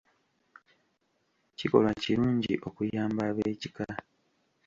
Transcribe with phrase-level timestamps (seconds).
[1.57, 3.87] Kikolwa kirungi okuyamba eb'ekika.